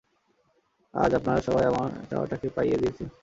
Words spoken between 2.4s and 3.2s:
পাইয়ে দিয়েছেন।